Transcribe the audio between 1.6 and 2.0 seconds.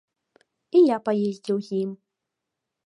з ім.